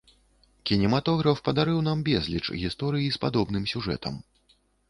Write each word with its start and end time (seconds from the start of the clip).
Кінематограф 0.69 1.43
падарыў 1.51 1.77
нам 1.89 2.01
безліч 2.09 2.43
гісторый 2.65 3.05
з 3.19 3.23
падобным 3.27 3.63
сюжэтам. 3.75 4.21